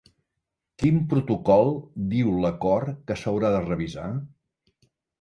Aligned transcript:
Quin 0.83 0.97
protocol 1.11 1.69
diu 2.15 2.33
l'acord 2.47 3.07
que 3.07 3.21
s'haurà 3.23 3.55
de 3.61 3.63
revisar? 3.71 4.11